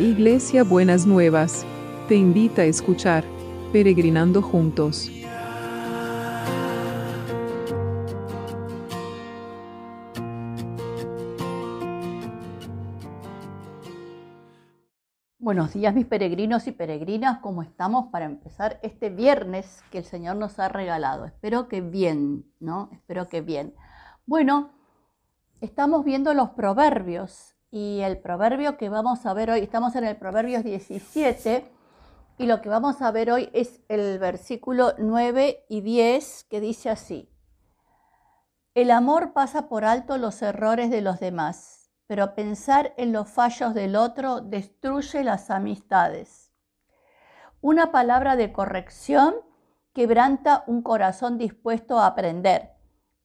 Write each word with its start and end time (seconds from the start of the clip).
Iglesia 0.00 0.64
Buenas 0.64 1.04
Nuevas, 1.06 1.66
te 2.08 2.14
invita 2.14 2.62
a 2.62 2.64
escuchar 2.64 3.22
Peregrinando 3.70 4.40
Juntos. 4.40 5.10
Buenos 15.38 15.74
días 15.74 15.94
mis 15.94 16.06
peregrinos 16.06 16.66
y 16.66 16.72
peregrinas, 16.72 17.40
¿cómo 17.40 17.62
estamos 17.62 18.06
para 18.10 18.24
empezar 18.24 18.80
este 18.82 19.10
viernes 19.10 19.82
que 19.90 19.98
el 19.98 20.04
Señor 20.04 20.36
nos 20.36 20.58
ha 20.58 20.70
regalado? 20.70 21.26
Espero 21.26 21.68
que 21.68 21.82
bien, 21.82 22.46
¿no? 22.58 22.88
Espero 22.92 23.28
que 23.28 23.42
bien. 23.42 23.74
Bueno, 24.24 24.70
estamos 25.60 26.06
viendo 26.06 26.32
los 26.32 26.48
proverbios 26.50 27.54
y 27.70 28.00
el 28.00 28.18
proverbio 28.18 28.76
que 28.76 28.88
vamos 28.88 29.26
a 29.26 29.34
ver 29.34 29.50
hoy, 29.50 29.60
estamos 29.60 29.94
en 29.96 30.04
el 30.04 30.16
Proverbios 30.16 30.64
17 30.64 31.70
y 32.38 32.46
lo 32.46 32.60
que 32.60 32.68
vamos 32.68 33.02
a 33.02 33.10
ver 33.10 33.30
hoy 33.30 33.50
es 33.52 33.80
el 33.88 34.18
versículo 34.18 34.94
9 34.98 35.66
y 35.68 35.80
10 35.80 36.44
que 36.50 36.60
dice 36.60 36.90
así, 36.90 37.28
el 38.74 38.90
amor 38.90 39.32
pasa 39.32 39.68
por 39.68 39.84
alto 39.84 40.18
los 40.18 40.42
errores 40.42 40.90
de 40.90 41.00
los 41.00 41.20
demás 41.20 41.80
pero 42.10 42.34
pensar 42.34 42.92
en 42.96 43.12
los 43.12 43.30
fallos 43.30 43.72
del 43.72 43.94
otro 43.94 44.40
destruye 44.40 45.22
las 45.22 45.48
amistades. 45.48 46.50
Una 47.60 47.92
palabra 47.92 48.34
de 48.34 48.52
corrección 48.52 49.36
quebranta 49.92 50.64
un 50.66 50.82
corazón 50.82 51.38
dispuesto 51.38 52.00
a 52.00 52.06
aprender, 52.06 52.72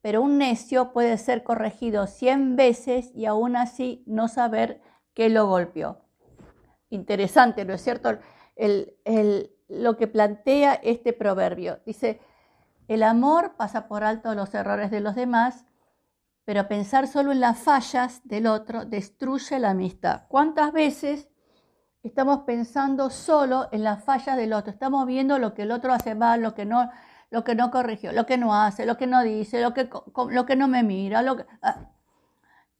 pero 0.06 0.22
un 0.22 0.38
necio 0.38 0.92
puede 0.92 1.18
ser 1.18 1.42
corregido 1.42 2.06
cien 2.06 2.54
veces 2.54 3.10
y 3.12 3.26
aún 3.26 3.56
así 3.56 4.04
no 4.06 4.28
saber 4.28 4.80
que 5.14 5.28
lo 5.28 5.48
golpeó. 5.48 6.04
Interesante, 6.90 7.64
¿no 7.64 7.74
es 7.74 7.82
cierto? 7.82 8.16
lo 9.66 9.96
que 9.96 10.06
plantea 10.06 10.74
este 10.74 11.12
proverbio. 11.12 11.80
Dice, 11.84 12.20
el 12.86 13.02
amor 13.02 13.56
pasa 13.56 13.88
por 13.88 14.04
alto 14.04 14.32
los 14.36 14.54
errores 14.54 14.92
de 14.92 15.00
los 15.00 15.16
demás, 15.16 15.64
pero 16.44 16.68
pensar 16.68 17.08
solo 17.08 17.32
en 17.32 17.40
las 17.40 17.58
fallas 17.58 18.20
del 18.22 18.46
otro 18.46 18.84
destruye 18.84 19.58
la 19.58 19.70
amistad. 19.70 20.22
¿Cuántas 20.28 20.72
veces 20.72 21.28
estamos 22.04 22.44
pensando 22.44 23.10
solo 23.10 23.68
en 23.72 23.82
las 23.82 24.04
fallas 24.04 24.36
del 24.36 24.52
otro? 24.52 24.70
Estamos 24.70 25.04
viendo 25.04 25.40
lo 25.40 25.52
que 25.52 25.62
el 25.62 25.72
otro 25.72 25.92
hace 25.92 26.14
mal, 26.14 26.42
lo 26.42 26.54
que 26.54 26.64
no, 26.64 26.88
lo 27.30 27.44
que 27.44 27.54
no 27.54 27.70
corrigió, 27.70 28.12
lo 28.12 28.26
que 28.26 28.38
no 28.38 28.54
hace, 28.54 28.86
lo 28.86 28.96
que 28.96 29.06
no 29.06 29.22
dice, 29.22 29.60
lo 29.60 29.74
que, 29.74 29.88
lo 30.30 30.46
que 30.46 30.56
no 30.56 30.68
me 30.68 30.82
mira, 30.82 31.22
lo 31.22 31.36
que, 31.36 31.46
ah, 31.62 31.90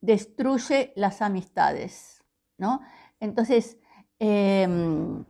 destruye 0.01 0.93
las 0.97 1.23
amistades, 1.23 2.23
¿no? 2.59 2.81
Entonces, 3.21 3.79
em, 4.19 5.25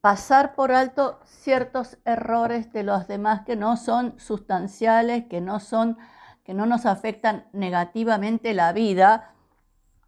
pasar 0.00 0.54
por 0.54 0.72
alto 0.72 1.20
ciertos 1.24 1.98
errores 2.04 2.72
de 2.72 2.82
los 2.82 3.06
demás 3.06 3.42
que 3.42 3.56
no 3.56 3.76
son 3.76 4.18
sustanciales, 4.18 5.26
que 5.26 5.40
no 5.40 5.60
son 5.60 5.98
que 6.44 6.54
no 6.54 6.66
nos 6.66 6.84
afectan 6.84 7.46
negativamente 7.52 8.54
la 8.54 8.72
vida 8.72 9.34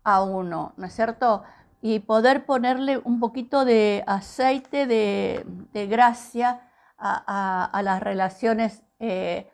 a 0.03 0.23
uno, 0.23 0.73
¿no 0.77 0.86
es 0.86 0.92
cierto? 0.92 1.45
Y 1.80 2.00
poder 2.00 2.47
ponerle 2.47 2.98
un 2.98 3.20
poquito 3.20 3.64
de 3.64 4.03
aceite 4.08 4.86
de, 4.86 5.86
gracia 5.89 6.61
a, 7.03 7.81
las 7.83 8.03
relaciones 8.03 8.83
eh, 9.00 9.50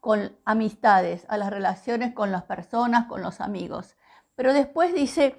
con 0.00 0.36
amistades, 0.44 1.26
a 1.28 1.36
las 1.36 1.50
relaciones 1.50 2.14
con 2.14 2.32
las 2.32 2.44
personas, 2.44 3.06
con 3.06 3.22
los 3.22 3.40
amigos. 3.40 3.96
Pero 4.34 4.52
después 4.52 4.94
dice, 4.94 5.36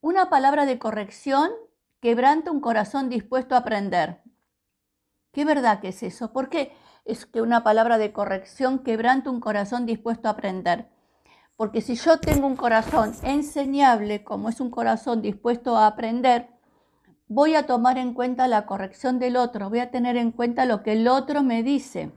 una 0.00 0.30
palabra 0.30 0.66
de 0.66 0.78
corrección 0.78 1.50
quebranta 2.00 2.50
un 2.50 2.60
corazón 2.60 3.08
dispuesto 3.08 3.54
a 3.54 3.58
aprender. 3.58 4.22
¿Qué 5.32 5.44
verdad 5.44 5.80
que 5.80 5.88
es 5.88 6.02
eso? 6.02 6.32
Porque 6.32 6.72
es 7.04 7.26
que 7.26 7.42
una 7.42 7.62
palabra 7.62 7.98
de 7.98 8.12
corrección 8.12 8.78
quebranta 8.80 9.30
un 9.30 9.40
corazón 9.40 9.86
dispuesto 9.86 10.28
a 10.28 10.32
aprender. 10.32 10.88
Porque 11.56 11.82
si 11.82 11.96
yo 11.96 12.18
tengo 12.20 12.46
un 12.46 12.56
corazón 12.56 13.14
enseñable, 13.22 14.24
como 14.24 14.48
es 14.48 14.60
un 14.60 14.70
corazón 14.70 15.20
dispuesto 15.20 15.76
a 15.76 15.86
aprender, 15.86 16.48
voy 17.30 17.54
a 17.54 17.64
tomar 17.64 17.96
en 17.96 18.12
cuenta 18.12 18.48
la 18.48 18.66
corrección 18.66 19.20
del 19.20 19.36
otro, 19.36 19.70
voy 19.70 19.78
a 19.78 19.92
tener 19.92 20.16
en 20.16 20.32
cuenta 20.32 20.64
lo 20.64 20.82
que 20.82 20.92
el 20.92 21.06
otro 21.06 21.44
me 21.44 21.62
dice, 21.62 22.10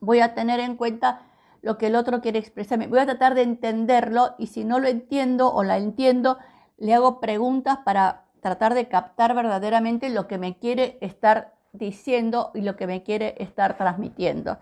voy 0.00 0.20
a 0.20 0.34
tener 0.34 0.60
en 0.60 0.76
cuenta 0.76 1.22
lo 1.62 1.78
que 1.78 1.86
el 1.86 1.96
otro 1.96 2.20
quiere 2.20 2.40
expresarme, 2.40 2.86
voy 2.86 2.98
a 2.98 3.06
tratar 3.06 3.34
de 3.34 3.40
entenderlo 3.40 4.34
y 4.38 4.48
si 4.48 4.64
no 4.64 4.80
lo 4.80 4.88
entiendo 4.88 5.50
o 5.50 5.64
la 5.64 5.78
entiendo, 5.78 6.36
le 6.76 6.92
hago 6.92 7.20
preguntas 7.20 7.78
para 7.86 8.24
tratar 8.42 8.74
de 8.74 8.86
captar 8.86 9.34
verdaderamente 9.34 10.10
lo 10.10 10.28
que 10.28 10.36
me 10.36 10.58
quiere 10.58 10.98
estar 11.00 11.54
diciendo 11.72 12.50
y 12.52 12.60
lo 12.60 12.76
que 12.76 12.86
me 12.86 13.02
quiere 13.02 13.36
estar 13.38 13.78
transmitiendo. 13.78 14.58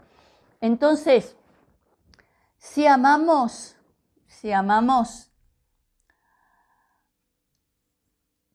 Entonces, 0.60 1.36
si 2.56 2.86
amamos, 2.86 3.74
si 4.28 4.52
amamos, 4.52 5.31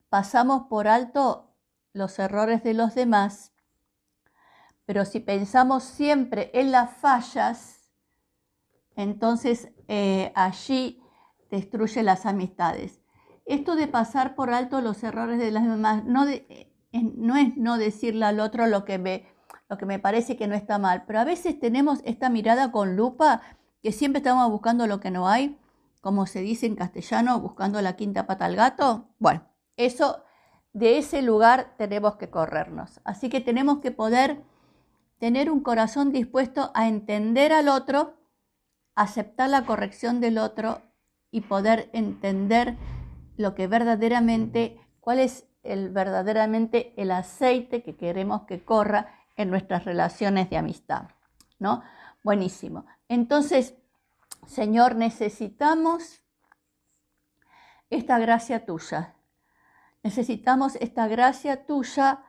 pasamos 0.10 0.64
por 0.70 0.88
alto 0.88 1.54
los 1.94 2.20
errores 2.20 2.64
de 2.64 2.74
los 2.74 2.96
demás, 2.96 3.54
pero 4.86 5.04
si 5.04 5.20
pensamos 5.20 5.84
siempre 5.84 6.50
en 6.54 6.72
las 6.72 6.96
fallas, 6.98 7.92
entonces 8.96 9.70
eh, 9.88 10.32
allí 10.36 11.02
destruye 11.50 12.04
las 12.04 12.26
amistades. 12.26 13.02
Esto 13.46 13.76
de 13.76 13.88
pasar 13.88 14.36
por 14.36 14.50
alto 14.50 14.82
los 14.82 15.04
errores 15.04 15.40
de 15.40 15.52
las 15.52 15.64
demás, 15.64 16.04
no 16.06 16.26
de, 16.26 16.74
no 16.92 17.36
es 17.36 17.56
no 17.58 17.78
decirle 17.78 18.26
al 18.26 18.40
otro 18.40 18.68
lo 18.68 18.86
que, 18.86 18.98
me, 18.98 19.26
lo 19.70 19.78
que 19.78 19.86
me 19.86 20.00
parece 20.00 20.38
que 20.38 20.48
no 20.48 20.56
está 20.56 20.78
mal, 20.78 21.04
pero 21.06 21.20
a 21.20 21.26
veces 21.26 21.60
tenemos 21.60 22.00
esta 22.06 22.30
mirada 22.30 22.72
con 22.72 22.96
lupa 22.96 23.42
que 23.82 23.92
siempre 23.92 24.20
estamos 24.20 24.50
buscando 24.50 24.88
lo 24.88 25.00
que 25.00 25.12
no 25.12 25.28
hay, 25.28 25.58
como 26.02 26.26
se 26.26 26.42
dice 26.42 26.66
en 26.66 26.76
castellano, 26.76 27.40
buscando 27.40 27.82
la 27.82 27.96
quinta 27.96 28.26
pata 28.26 28.46
al 28.46 28.56
gato. 28.56 29.10
Bueno, 29.20 29.44
eso 29.78 30.24
de 30.74 30.98
ese 30.98 31.22
lugar 31.22 31.74
tenemos 31.78 32.18
que 32.18 32.30
corrernos. 32.30 33.00
Así 33.04 33.30
que 33.30 33.42
tenemos 33.42 33.80
que 33.80 33.92
poder 33.92 34.44
tener 35.20 35.50
un 35.50 35.62
corazón 35.62 36.12
dispuesto 36.12 36.72
a 36.76 36.88
entender 36.88 37.52
al 37.52 37.70
otro, 37.70 38.16
aceptar 38.96 39.50
la 39.50 39.66
corrección 39.66 40.22
del 40.22 40.38
otro 40.38 40.82
y 41.32 41.42
poder 41.42 41.90
entender 41.94 42.78
lo 43.38 43.56
que 43.56 43.68
verdaderamente, 43.68 44.80
cuál 45.00 45.20
es 45.20 45.48
el, 45.64 45.90
verdaderamente 45.90 46.94
el 46.98 47.12
aceite 47.12 47.84
que 47.84 47.96
queremos 47.96 48.44
que 48.44 48.64
corra 48.64 49.16
en 49.36 49.50
nuestras 49.50 49.86
relaciones 49.86 50.50
de 50.50 50.58
amistad. 50.58 51.10
¿no? 51.60 51.84
Buenísimo. 52.24 52.86
Entonces, 53.08 53.76
Señor, 54.46 54.96
necesitamos 54.96 56.22
esta 57.90 58.20
gracia 58.20 58.66
tuya. 58.66 59.16
Necesitamos 60.04 60.76
esta 60.76 61.08
gracia 61.08 61.66
tuya 61.66 62.24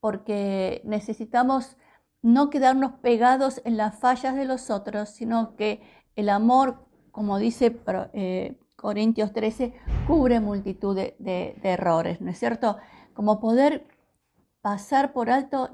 porque 0.00 0.82
necesitamos 0.84 1.76
no 2.22 2.50
quedarnos 2.50 2.92
pegados 3.00 3.60
en 3.64 3.76
las 3.76 3.98
fallas 3.98 4.34
de 4.34 4.46
los 4.46 4.70
otros, 4.70 5.10
sino 5.10 5.56
que 5.56 5.82
el 6.16 6.28
amor, 6.28 6.86
como 7.10 7.38
dice 7.38 7.80
eh, 8.12 8.58
Corintios 8.76 9.32
13, 9.32 9.74
cubre 10.06 10.40
multitud 10.40 10.96
de, 10.96 11.60
errores, 11.62 12.20
¿no 12.20 12.30
es 12.30 12.38
cierto? 12.38 12.78
Como 13.12 13.40
poder 13.40 13.86
pasar 14.62 15.12
por 15.12 15.30
alto 15.30 15.70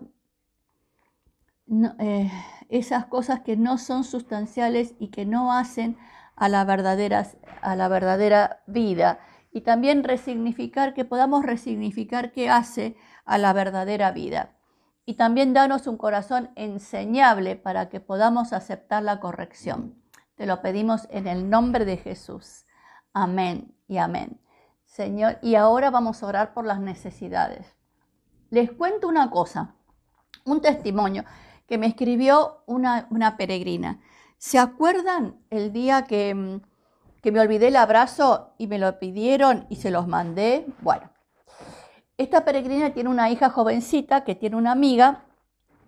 eh, 1.99 2.31
esas 2.69 3.07
cosas 3.07 3.41
que 3.41 3.57
no 3.57 3.79
son 3.79 4.05
sustanciales 4.05 4.95
y 4.99 5.09
que 5.09 5.25
no 5.27 5.53
hacen 5.53 5.97
a 6.35 6.49
la, 6.49 6.65
verdadera, 6.65 7.27
a 7.63 7.77
la 7.77 7.89
verdadera 7.89 8.63
vida. 8.67 9.21
Y 9.51 9.63
también 9.63 10.05
resignificar, 10.05 10.95
que 10.95 11.05
podamos 11.05 11.45
resignificar 11.45 12.33
qué 12.33 12.49
hace 12.49 12.97
a 13.25 13.39
la 13.39 13.53
verdadera 13.53 14.13
vida. 14.13 14.57
Y 15.05 15.15
también 15.15 15.53
darnos 15.53 15.87
un 15.87 15.97
corazón 15.97 16.51
enseñable 16.55 17.57
para 17.57 17.89
que 17.89 18.01
podamos 18.01 18.53
aceptar 18.53 19.03
la 19.03 19.19
corrección. 19.19 20.01
Te 20.37 20.47
lo 20.47 20.63
pedimos 20.63 21.09
en 21.11 21.27
el 21.27 21.51
nombre 21.51 21.85
de 21.85 21.97
Jesús. 21.97 22.65
Amén 23.13 23.75
y 23.89 23.99
amén. 23.99 24.41
Señor, 24.85 25.39
y 25.43 25.55
ahora 25.55 25.91
vamos 25.91 26.23
a 26.23 26.27
orar 26.27 26.55
por 26.55 26.65
las 26.65 26.81
necesidades. 26.81 27.77
Les 28.51 28.73
cuento 28.73 29.07
una 29.07 29.31
cosa, 29.31 29.75
un 30.45 30.61
testimonio 30.61 31.25
que 31.67 31.79
me 31.79 31.87
escribió 31.87 32.65
una, 32.67 33.37
peregrina. 33.37 34.01
¿Se 34.39 34.59
acuerdan 34.59 35.37
el 35.51 35.73
día 35.73 36.03
que, 36.03 36.35
mm, 36.35 36.61
que 37.23 37.33
me 37.33 37.41
olvidé 37.41 37.69
el 37.69 37.77
abrazo 37.77 38.55
y 38.59 38.67
me 38.67 38.79
lo 38.79 38.99
pidieron 38.99 39.67
y 39.69 39.77
se 39.77 39.91
los 39.91 40.07
mandé? 40.07 40.67
Bueno, 40.81 41.11
esta 42.17 42.45
peregrina 42.45 42.93
tiene 42.93 43.09
una 43.09 43.31
hija 43.31 43.51
jovencita 43.51 44.25
que 44.25 44.35
tiene 44.35 44.57
una 44.57 44.73
amiga 44.73 45.25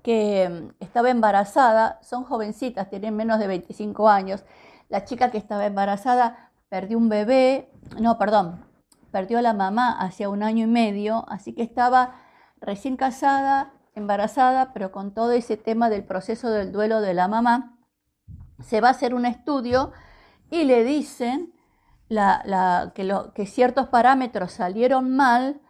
que 0.03 0.49
mm, 0.49 0.83
estaba 0.83 1.11
embarazada, 1.11 1.99
son 2.03 2.25
jovencitas, 2.25 2.91
tienen 2.91 3.17
menos 3.17 3.39
de 3.39 3.47
25 3.47 4.09
años. 4.09 4.45
La 4.89 5.05
chica 5.05 5.31
que 5.31 5.39
estaba 5.39 5.67
embarazada 5.67 6.51
perdió 6.69 6.99
un 6.99 7.09
bebé, 7.09 7.71
no, 8.01 8.19
perdón, 8.19 8.65
perdió 9.11 9.39
a 9.39 9.43
la 9.43 9.53
mamá 9.53 9.99
hace 10.01 10.27
un 10.27 10.43
año 10.43 10.65
y 10.65 10.71
medio, 10.71 11.25
así 11.29 11.55
que 11.55 11.63
estaba 11.63 12.17
recién 12.61 12.97
casada, 12.97 13.73
embarazada, 13.95 14.73
pero 14.73 14.91
con 14.91 15.13
todo 15.13 15.33
ese 15.33 15.57
tema 15.57 15.91
del 15.91 16.05
proceso 16.05 16.51
del 16.51 16.73
duelo 16.73 17.01
de 17.01 17.15
la 17.15 17.29
mamá, 17.29 17.79
se 18.63 18.81
va 18.81 18.89
a 18.89 18.93
hacer 18.93 19.15
un 19.15 19.27
estudio 19.27 19.93
y 20.53 20.65
le 20.65 20.85
dicen 20.85 21.55
que, 22.11 23.47
ciertos 23.47 23.89
parámetros 23.89 24.53
salieron 24.53 25.17
mal 25.17 25.63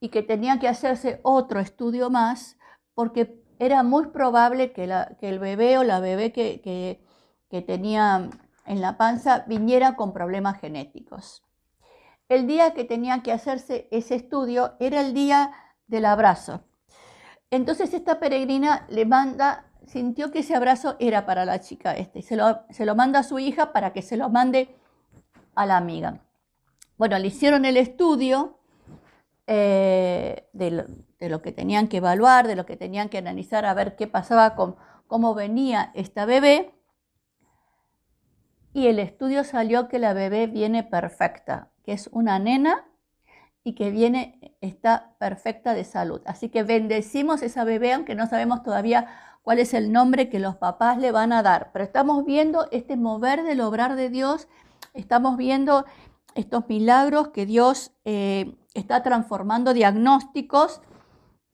y 0.00 0.08
que 0.08 0.22
tenía 0.22 0.58
que 0.58 0.66
hacerse 0.66 1.20
otro 1.22 1.60
estudio 1.60 2.08
más 2.08 2.56
porque 2.94 3.44
era 3.58 3.82
muy 3.82 4.06
probable 4.06 4.72
que, 4.72 4.84
el 5.20 5.38
bebé 5.38 5.76
o 5.76 5.84
la 5.84 6.00
bebé 6.00 6.32
que, 6.32 7.02
que 7.50 7.62
tenía 7.62 8.30
en 8.64 8.80
la 8.80 8.96
panza 8.96 9.44
viniera 9.46 9.94
con 9.94 10.14
problemas 10.14 10.58
genéticos. 10.58 11.44
El 12.30 12.46
día 12.46 12.72
que 12.72 12.84
tenía 12.84 13.22
que 13.22 13.30
hacerse 13.30 13.88
ese 13.90 14.14
estudio 14.14 14.72
era 14.80 15.02
el 15.02 15.12
día 15.12 15.52
del 15.86 16.06
abrazo. 16.06 16.64
Entonces 17.50 17.92
esta 17.92 18.18
peregrina 18.18 18.86
le 18.88 19.04
manda, 19.04 19.70
sintió 19.86 20.30
que 20.30 20.40
ese 20.40 20.54
abrazo 20.54 20.96
era 20.98 21.26
para 21.26 21.44
la 21.44 21.60
chica 21.60 21.94
este, 21.94 22.22
se 22.22 22.36
lo, 22.36 22.62
se 22.70 22.86
lo 22.86 22.94
manda 22.94 23.20
a 23.20 23.22
su 23.22 23.38
hija 23.38 23.72
para 23.72 23.92
que 23.92 24.02
se 24.02 24.16
lo 24.16 24.28
mande 24.28 24.74
a 25.54 25.66
la 25.66 25.76
amiga. 25.76 26.20
Bueno, 26.96 27.18
le 27.18 27.26
hicieron 27.26 27.64
el 27.64 27.76
estudio 27.76 28.58
eh, 29.46 30.48
de, 30.52 30.70
lo, 31.28 31.42
que 31.42 31.52
tenían 31.52 31.88
que 31.88 31.98
evaluar, 31.98 32.46
de 32.46 32.56
lo 32.56 32.64
que 32.64 32.76
tenían 32.76 33.08
que 33.08 33.18
analizar, 33.18 33.66
a 33.66 33.74
ver 33.74 33.96
qué 33.96 34.06
pasaba 34.06 34.54
con 34.54 34.76
cómo 35.06 35.34
venía 35.34 35.90
esta 35.94 36.24
bebé. 36.24 36.72
Y 38.72 38.86
el 38.86 38.98
estudio 38.98 39.44
salió 39.44 39.88
que 39.88 39.98
la 39.98 40.14
bebé 40.14 40.46
viene 40.46 40.82
perfecta, 40.82 41.70
que 41.84 41.92
es 41.92 42.08
una 42.12 42.38
nena 42.38 42.86
y 43.62 43.74
que 43.74 43.90
viene, 43.90 44.56
está 44.60 45.14
perfecta 45.18 45.74
de 45.74 45.84
salud. 45.84 46.20
Así 46.26 46.48
que 46.48 46.62
bendecimos 46.62 47.42
esa 47.42 47.64
bebé, 47.64 47.92
aunque 47.92 48.14
no 48.14 48.26
sabemos 48.26 48.62
todavía 48.62 49.08
cuál 49.44 49.58
es 49.58 49.74
el 49.74 49.92
nombre 49.92 50.30
que 50.30 50.40
los 50.40 50.56
papás 50.56 50.98
le 50.98 51.12
van 51.12 51.32
a 51.32 51.42
dar. 51.42 51.70
Pero 51.72 51.84
estamos 51.84 52.24
viendo 52.24 52.66
este 52.72 52.96
mover 52.96 53.44
del 53.44 53.60
obrar 53.60 53.94
de 53.94 54.08
Dios, 54.08 54.48
estamos 54.94 55.36
viendo 55.36 55.84
estos 56.34 56.66
milagros 56.66 57.28
que 57.28 57.44
Dios 57.44 57.92
eh, 58.04 58.56
está 58.72 59.02
transformando 59.02 59.74
diagnósticos 59.74 60.80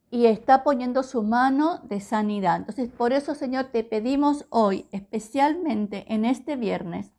y 0.08 0.26
está 0.26 0.62
poniendo 0.62 1.02
su 1.02 1.24
mano 1.24 1.80
de 1.82 2.00
sanidad. 2.00 2.56
Entonces, 2.56 2.88
por 2.88 3.12
eso, 3.12 3.34
Señor, 3.34 3.66
te 3.66 3.82
pedimos 3.82 4.46
hoy, 4.50 4.86
especialmente 4.92 6.04
en 6.14 6.24
este 6.24 6.54
viernes, 6.54 7.12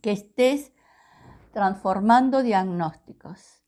que 0.00 0.12
estés 0.12 0.72
transformando 1.52 2.42
diagnósticos. 2.42 3.62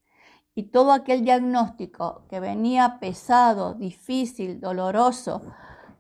Y 0.55 0.65
todo 0.71 0.93
aquel 0.93 1.23
diagnóstico 1.23 2.27
que 2.31 2.41
venía 2.41 2.99
pesado, 2.99 3.75
difícil, 3.75 4.59
doloroso, 4.61 5.43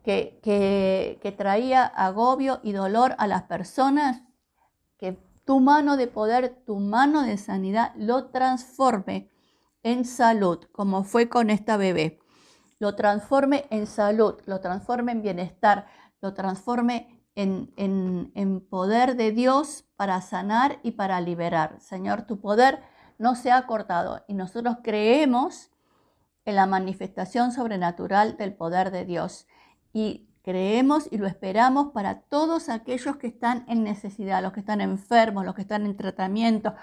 que, 0.03 1.35
traía 1.37 1.85
agobio 1.85 2.61
y 2.63 2.73
dolor 2.73 3.15
a 3.19 3.27
las 3.27 3.45
personas, 3.45 4.23
que 4.97 5.19
tu 5.45 5.61
mano 5.61 5.97
de 5.97 6.07
poder, 6.07 6.63
tu 6.67 6.79
mano 6.79 7.23
de 7.23 7.39
sanidad 7.39 7.93
lo 7.97 8.27
transforme 8.27 9.31
en 9.83 10.05
salud, 10.05 10.65
como 10.73 11.05
fue 11.05 11.29
con 11.29 11.51
esta 11.51 11.77
bebé. 11.77 12.21
Lo 12.79 12.95
transforme 12.95 13.67
en 13.71 13.87
salud, 13.87 14.41
lo 14.47 14.61
transforme 14.61 15.13
en 15.13 15.23
bienestar, 15.23 15.87
lo 16.21 16.35
transforme 16.35 17.25
en, 17.35 17.73
en, 17.77 18.61
poder 18.69 19.17
de 19.17 19.31
Dios 19.31 19.85
para 19.97 20.21
sanar 20.21 20.81
y 20.83 20.93
para 20.93 21.21
liberar. 21.21 21.81
Señor, 21.81 22.23
tu 22.23 22.41
poder 22.41 22.83
no 23.19 23.37
se 23.37 23.53
ha 23.53 23.67
cortado 23.67 24.25
y 24.27 24.35
nosotros 24.35 24.79
creemos 24.83 25.71
en 26.45 26.57
la 26.57 26.67
manifestación 26.67 27.53
sobrenatural 27.53 28.37
del 28.37 28.55
poder 28.55 28.91
de 28.91 29.05
Dios. 29.05 29.47
Y 29.93 30.29
creemos 30.43 31.09
y 31.11 31.19
lo 31.19 31.27
esperamos 31.27 31.93
para 31.93 32.21
todos 32.21 32.69
aquellos 32.69 33.17
que 33.17 33.27
están 33.27 33.65
en 33.69 33.85
necesidad, 33.85 34.43
los 34.43 34.53
que 34.53 34.61
están 34.61 34.81
enfermos, 34.81 35.45
los 35.45 35.55
que 35.55 35.63
están 35.63 35.85
en 35.85 35.97
tratamiento, 35.97 36.75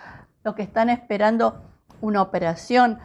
los 0.44 0.56
que 0.56 0.64
están 0.64 0.90
esperando 0.90 1.64
una 2.02 2.22
operación. 2.22 3.00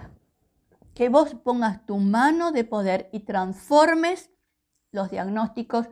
Que 0.94 1.08
vos 1.08 1.34
pongas 1.34 1.86
tu 1.86 1.98
mano 1.98 2.52
de 2.52 2.64
poder 2.64 3.08
y 3.12 3.20
transformes 3.20 4.30
los 4.92 5.10
diagnósticos 5.10 5.88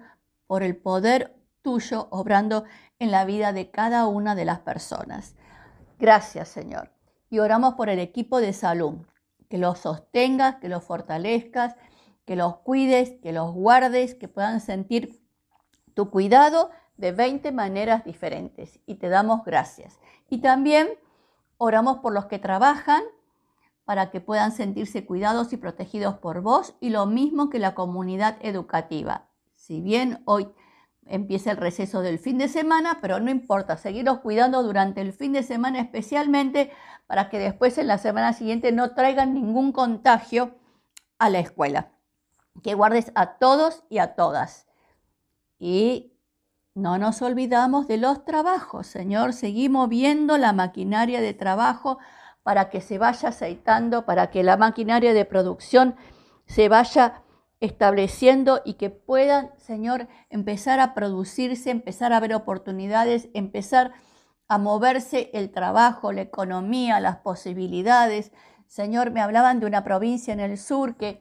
por 0.47 0.63
el 0.63 0.77
poder 0.77 1.37
tuyo 1.63 2.09
obrando 2.11 2.65
en 2.99 3.11
la 3.11 3.25
vida 3.25 3.53
de 3.53 3.71
cada 3.71 4.07
una 4.07 4.35
de 4.35 4.45
las 4.45 4.61
personas. 4.61 5.35
Gracias, 5.99 6.49
Señor. 6.49 6.91
Y 7.31 7.39
oramos 7.39 7.75
por 7.75 7.89
el 7.89 7.99
equipo 7.99 8.41
de 8.41 8.53
salud, 8.53 8.97
que 9.49 9.59
los 9.59 9.81
sostengas, 9.81 10.57
que 10.57 10.69
los 10.69 10.85
fortalezcas, 10.85 11.77
que 12.29 12.37
los 12.37 12.59
cuides, 12.59 13.13
que 13.23 13.33
los 13.33 13.55
guardes, 13.55 14.15
que 14.15 14.29
puedan 14.29 14.61
sentir 14.61 15.25
tu 15.95 16.11
cuidado 16.11 16.69
de 16.99 17.11
20 17.11 17.53
maneras 17.53 18.05
diferentes. 18.05 18.81
Y 18.85 18.97
te 18.97 19.09
damos 19.09 19.47
gracias. 19.47 19.99
Y 20.29 20.43
también 20.43 20.91
oramos 21.57 22.01
por 22.01 22.13
los 22.13 22.27
que 22.27 22.39
trabajan 22.39 23.03
para 23.87 24.11
que 24.11 24.21
puedan 24.21 24.53
sentirse 24.53 25.07
cuidados 25.07 25.55
y 25.55 25.57
protegidos 25.57 26.19
por 26.19 26.43
vos 26.43 26.75
y 26.81 26.91
lo 26.91 27.07
mismo 27.07 27.49
que 27.49 27.59
la 27.59 27.75
comunidad 27.75 28.37
educativa. 28.43 29.31
Si 29.55 29.81
bien 29.81 30.21
hoy 30.27 30.51
empieza 31.07 31.53
el 31.53 31.57
receso 31.57 32.03
del 32.03 32.19
fin 32.19 32.37
de 32.37 32.49
semana, 32.49 32.99
pero 33.01 33.21
no 33.21 33.31
importa, 33.31 33.79
seguirlos 33.79 34.19
cuidando 34.19 34.63
durante 34.63 35.01
el 35.01 35.15
fin 35.15 35.33
de 35.33 35.43
semana 35.43 35.81
especialmente 35.81 36.73
para 37.07 37.31
que 37.31 37.39
después 37.39 37.79
en 37.79 37.87
la 37.87 37.97
semana 37.97 38.35
siguiente 38.35 38.71
no 38.71 38.93
traigan 38.93 39.33
ningún 39.33 39.73
contagio 39.73 40.59
a 41.19 41.31
la 41.31 41.39
escuela 41.39 41.93
que 42.63 42.75
guardes 42.75 43.13
a 43.15 43.39
todos 43.39 43.85
y 43.89 43.99
a 43.99 44.15
todas. 44.15 44.67
Y 45.59 46.13
no 46.75 46.99
nos 46.99 47.23
olvidamos 47.23 47.89
de 47.89 47.97
los 47.97 48.25
trabajos, 48.25 48.87
Señor. 48.87 49.33
Seguimos 49.33 49.89
viendo 49.89 50.39
la 50.39 50.53
maquinaria 50.53 51.21
de 51.21 51.35
trabajo 51.35 51.99
para 52.43 52.71
que 52.71 52.81
se 52.81 52.99
vaya 52.99 53.31
aceitando, 53.31 54.07
para 54.07 54.31
que 54.31 54.43
la 54.43 54.57
maquinaria 54.57 55.13
de 55.13 55.25
producción 55.25 55.97
se 56.47 56.69
vaya 56.69 57.23
estableciendo 57.61 58.63
y 58.65 58.75
que 58.75 58.91
puedan, 58.91 59.51
Señor, 59.59 60.09
empezar 60.31 60.79
a 60.81 60.95
producirse, 60.95 61.71
empezar 61.71 62.13
a 62.13 62.21
ver 62.21 62.35
oportunidades, 62.35 63.29
empezar 63.35 63.93
a 64.47 64.59
moverse 64.59 65.31
el 65.35 65.51
trabajo, 65.51 66.13
la 66.13 66.23
economía, 66.23 67.01
las 67.01 67.17
posibilidades. 67.17 68.33
Señor, 68.67 69.11
me 69.11 69.21
hablaban 69.21 69.61
de 69.61 69.67
una 69.67 69.85
provincia 69.85 70.33
en 70.33 70.41
el 70.41 70.57
sur 70.57 70.97
que 70.97 71.21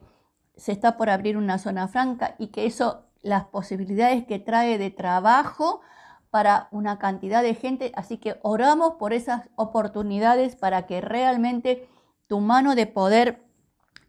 se 0.58 0.72
está 0.72 0.98
por 0.98 1.10
abrir 1.10 1.38
una 1.38 1.60
zona 1.60 1.88
franca 1.88 2.36
y 2.40 2.48
que 2.48 2.66
eso, 2.66 3.06
las 3.22 3.46
posibilidades 3.46 4.26
que 4.26 4.40
trae 4.40 4.78
de 4.78 4.92
trabajo 4.92 5.82
para 6.30 6.68
una 6.72 7.00
cantidad 7.00 7.42
de 7.42 7.56
gente, 7.56 7.92
así 7.96 8.18
que 8.18 8.40
oramos 8.42 8.96
por 8.96 9.14
esas 9.14 9.50
oportunidades 9.56 10.56
para 10.56 10.86
que 10.86 11.00
realmente 11.02 11.88
tu 12.28 12.40
mano 12.42 12.76
de 12.76 12.88
poder 12.88 13.46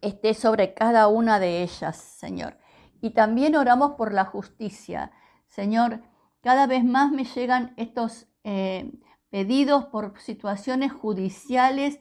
esté 0.00 0.34
sobre 0.34 0.74
cada 0.74 1.08
una 1.08 1.38
de 1.38 1.62
ellas, 1.62 1.96
Señor. 1.96 2.58
Y 3.00 3.10
también 3.10 3.54
oramos 3.54 3.92
por 3.92 4.12
la 4.12 4.24
justicia. 4.24 5.12
Señor, 5.46 6.02
cada 6.40 6.66
vez 6.66 6.84
más 6.84 7.12
me 7.12 7.24
llegan 7.24 7.74
estos 7.76 8.26
eh, 8.44 8.90
pedidos 9.30 9.86
por 9.86 10.18
situaciones 10.20 10.92
judiciales 10.92 12.00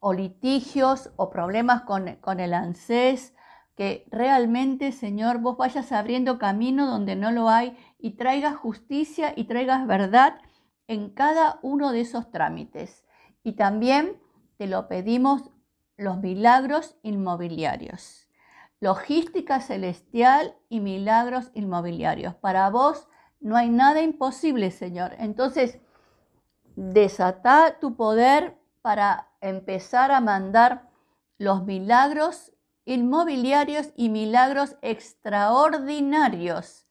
o 0.00 0.12
litigios 0.12 1.10
o 1.16 1.30
problemas 1.30 1.82
con, 1.82 2.16
con 2.16 2.40
el 2.40 2.52
ANSES 2.52 3.34
que 3.76 4.06
realmente, 4.10 4.92
Señor, 4.92 5.38
vos 5.38 5.56
vayas 5.56 5.90
abriendo 5.92 6.38
camino 6.38 6.86
donde 6.86 7.16
no 7.16 7.32
lo 7.32 7.48
hay 7.48 7.76
y 7.98 8.12
traigas 8.12 8.56
justicia 8.56 9.32
y 9.36 9.44
traigas 9.44 9.86
verdad 9.86 10.38
en 10.86 11.10
cada 11.10 11.58
uno 11.62 11.92
de 11.92 12.02
esos 12.02 12.30
trámites. 12.30 13.04
Y 13.42 13.52
también 13.52 14.20
te 14.56 14.66
lo 14.66 14.86
pedimos 14.88 15.50
los 15.96 16.18
milagros 16.20 16.96
inmobiliarios, 17.02 18.28
logística 18.80 19.60
celestial 19.60 20.56
y 20.68 20.80
milagros 20.80 21.50
inmobiliarios. 21.54 22.34
Para 22.34 22.70
vos 22.70 23.08
no 23.40 23.56
hay 23.56 23.70
nada 23.70 24.02
imposible, 24.02 24.70
Señor. 24.70 25.14
Entonces, 25.18 25.80
desata 26.76 27.78
tu 27.80 27.96
poder 27.96 28.56
para 28.82 29.28
empezar 29.40 30.10
a 30.10 30.20
mandar 30.20 30.88
los 31.38 31.64
milagros 31.64 32.53
inmobiliarios 32.84 33.88
y 33.96 34.08
milagros 34.08 34.76
extraordinarios 34.82 36.86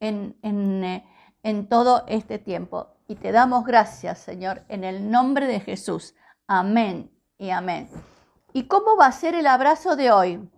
en, 0.00 0.36
eh, 0.42 1.04
en, 1.42 1.68
todo 1.68 2.04
este 2.08 2.38
tiempo. 2.38 2.88
Y 3.08 3.16
te 3.16 3.32
damos 3.32 3.64
gracias, 3.64 4.18
Señor, 4.18 4.64
en 4.68 4.84
el 4.84 5.10
nombre 5.10 5.46
de 5.46 5.60
Jesús. 5.60 6.14
Amén 6.46 7.10
y 7.38 7.50
amén. 7.50 7.88
¿Y 8.52 8.64
cómo 8.64 8.96
va 8.96 9.06
a 9.06 9.12
ser 9.12 9.34
el 9.34 9.46
abrazo 9.46 9.96
de 9.96 10.10
hoy? 10.10 10.50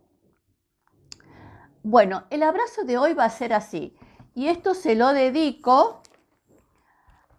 Bueno, 1.82 2.24
el 2.30 2.42
abrazo 2.42 2.84
de 2.84 2.98
hoy 2.98 3.14
va 3.14 3.24
a 3.24 3.30
ser 3.30 3.52
así. 3.52 3.96
Y 4.34 4.48
esto 4.48 4.74
se 4.74 4.94
lo 4.94 5.12
dedico, 5.12 6.02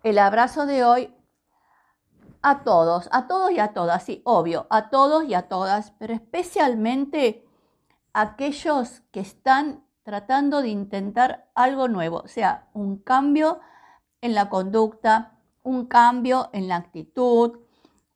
el 0.04 0.18
abrazo 0.18 0.66
de 0.66 0.84
hoy, 0.84 1.14
A 2.42 2.64
todos, 2.64 3.10
a 3.12 3.28
todos 3.28 3.52
y 3.52 3.60
a 3.60 3.74
todas, 3.74 4.04
sí, 4.04 4.22
obvio, 4.24 4.66
a 4.70 4.90
todos 4.90 5.26
y 5.26 5.34
a 5.34 5.50
todas, 5.50 5.92
pero 6.00 6.14
especialmente 6.14 7.46
a 8.14 8.22
aquellos 8.22 9.02
que 9.12 9.20
están 9.20 9.84
tratando 10.04 10.62
de 10.62 10.70
intentar 10.70 11.50
algo 11.54 11.88
nuevo, 11.88 12.22
o 12.24 12.28
sea, 12.28 12.68
un 12.74 12.98
cambio 12.98 13.60
en 14.22 14.34
la 14.36 14.50
conducta, 14.50 15.38
un 15.64 15.86
cambio 15.86 16.50
en 16.54 16.68
la 16.68 16.78
actitud, 16.78 17.60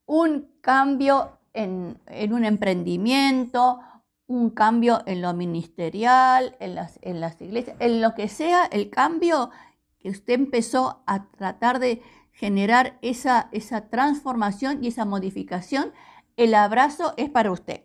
un 0.05 0.49
cambio 0.61 1.39
en, 1.53 1.99
un 2.31 2.45
emprendimiento, 2.45 3.79
un 4.27 4.49
cambio 4.49 5.01
en 5.05 5.21
lo 5.21 5.33
ministerial, 5.33 6.55
en 6.59 6.75
las, 6.75 6.97
en 7.01 7.19
las 7.19 7.39
iglesias, 7.41 7.75
en 7.79 8.01
lo 8.01 8.15
que 8.15 8.27
sea 8.27 8.65
el 8.65 8.89
cambio 8.89 9.51
que 9.99 10.09
usted 10.09 10.33
empezó 10.33 11.03
a 11.05 11.29
tratar 11.29 11.79
de 11.79 12.01
generar 12.33 12.97
esa, 13.01 13.47
esa 13.51 13.89
transformación 13.89 14.83
y 14.83 14.87
esa 14.87 15.05
modificación, 15.05 15.93
el 16.35 16.55
abrazo 16.55 17.13
es 17.15 17.29
para 17.29 17.51
usted. 17.51 17.83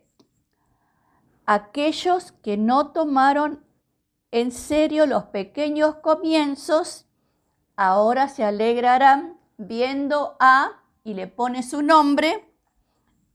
Aquellos 1.47 2.33
que 2.33 2.57
no 2.57 2.93
tomaron 2.93 3.65
en 4.31 4.51
serio 4.51 5.07
los 5.07 5.25
pequeños 5.25 5.97
comienzos, 5.97 7.07
ahora 7.77 8.29
se 8.29 8.45
alegrarán 8.45 9.39
viendo 9.57 10.37
a, 10.41 10.83
y 11.05 11.15
le 11.15 11.27
pone 11.27 11.63
su 11.63 11.83
nombre, 11.83 12.53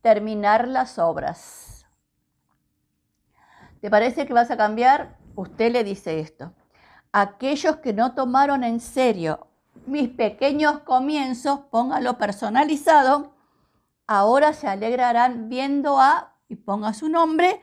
terminar 0.02 0.68
las 0.68 1.00
obras. 1.00 1.88
¿Te 3.82 3.90
parece 3.90 4.26
que 4.26 4.34
vas 4.34 4.52
a 4.52 4.58
cambiar? 4.58 5.18
Usted 5.36 5.72
le 5.72 5.84
dice 5.84 6.20
esto. 6.20 6.54
Aquellos 7.12 7.78
que 7.78 7.94
no 7.94 8.14
tomaron 8.14 8.64
en 8.64 8.80
serio 8.80 9.48
mis 9.86 10.10
pequeños 10.10 10.80
comienzos, 10.80 11.62
póngalo 11.72 12.18
personalizado, 12.18 13.34
ahora 14.08 14.54
se 14.54 14.68
alegrarán 14.68 15.50
viendo 15.50 16.00
a, 16.00 16.36
y 16.48 16.56
ponga 16.56 16.94
su 16.94 17.10
nombre, 17.10 17.62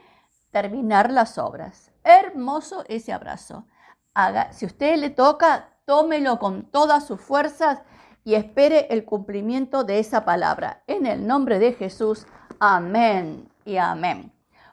terminar 0.50 1.10
las 1.10 1.38
obras. 1.38 1.92
Hermoso 2.02 2.84
ese 2.88 3.12
abrazo. 3.12 3.66
Haga, 4.14 4.52
si 4.52 4.66
usted 4.66 4.96
le 4.96 5.10
toca, 5.10 5.68
tómelo 5.84 6.38
con 6.38 6.70
todas 6.70 7.06
sus 7.06 7.20
fuerzas 7.20 7.80
y 8.24 8.34
espere 8.34 8.88
el 8.90 9.04
cumplimiento 9.04 9.84
de 9.84 9.98
esa 9.98 10.24
palabra. 10.24 10.82
En 10.86 11.06
el 11.06 11.26
nombre 11.26 11.58
de 11.58 11.72
Jesús, 11.72 12.26
amén 12.58 13.48
y 13.64 13.76
amén. 13.76 14.32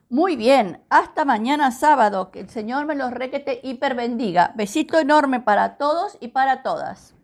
Muy 0.10 0.38
bien, 0.38 0.82
hasta 0.90 1.26
mañana 1.26 1.72
sábado. 1.72 2.32
Que 2.32 2.40
el 2.40 2.50
Señor 2.50 2.86
me 2.86 2.96
los 2.96 3.12
requete 3.12 3.60
hiper 3.62 3.94
bendiga. 3.94 4.54
Besito 4.56 4.98
enorme 5.00 5.42
para 5.42 5.78
todos 5.78 6.18
y 6.22 6.30
para 6.30 6.64
todas. 6.64 7.17